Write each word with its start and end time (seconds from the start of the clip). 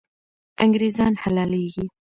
انګریزان 0.63 1.13
حلالېږي. 1.21 1.85